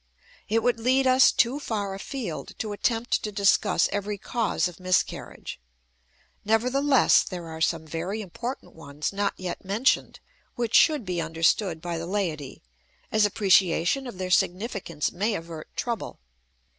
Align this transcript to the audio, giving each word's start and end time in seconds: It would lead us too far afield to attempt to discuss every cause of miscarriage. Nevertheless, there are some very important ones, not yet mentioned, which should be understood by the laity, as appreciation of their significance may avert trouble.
It 0.49 0.63
would 0.63 0.79
lead 0.79 1.05
us 1.05 1.31
too 1.31 1.59
far 1.59 1.93
afield 1.93 2.57
to 2.57 2.71
attempt 2.71 3.21
to 3.23 3.31
discuss 3.31 3.87
every 3.91 4.17
cause 4.17 4.67
of 4.67 4.79
miscarriage. 4.79 5.59
Nevertheless, 6.43 7.23
there 7.23 7.45
are 7.47 7.61
some 7.61 7.85
very 7.85 8.19
important 8.19 8.73
ones, 8.73 9.13
not 9.13 9.35
yet 9.37 9.63
mentioned, 9.63 10.19
which 10.55 10.73
should 10.73 11.05
be 11.05 11.21
understood 11.21 11.81
by 11.81 11.99
the 11.99 12.07
laity, 12.07 12.63
as 13.11 13.27
appreciation 13.27 14.07
of 14.07 14.17
their 14.17 14.31
significance 14.31 15.11
may 15.11 15.35
avert 15.35 15.69
trouble. 15.75 16.17